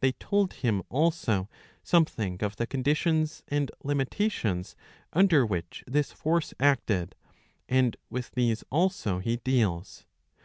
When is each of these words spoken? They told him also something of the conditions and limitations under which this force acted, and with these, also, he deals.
They 0.00 0.10
told 0.10 0.54
him 0.54 0.82
also 0.88 1.48
something 1.84 2.42
of 2.42 2.56
the 2.56 2.66
conditions 2.66 3.44
and 3.46 3.70
limitations 3.84 4.74
under 5.12 5.46
which 5.46 5.84
this 5.86 6.10
force 6.10 6.52
acted, 6.58 7.14
and 7.68 7.96
with 8.10 8.32
these, 8.32 8.64
also, 8.72 9.20
he 9.20 9.36
deals. 9.36 10.04